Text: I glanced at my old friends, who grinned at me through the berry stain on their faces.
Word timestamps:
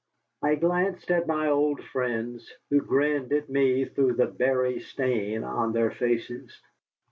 I 0.41 0.55
glanced 0.55 1.11
at 1.11 1.27
my 1.27 1.47
old 1.49 1.79
friends, 1.83 2.51
who 2.71 2.81
grinned 2.81 3.31
at 3.33 3.51
me 3.51 3.85
through 3.85 4.13
the 4.15 4.25
berry 4.25 4.79
stain 4.79 5.43
on 5.43 5.73
their 5.73 5.91
faces. 5.91 6.59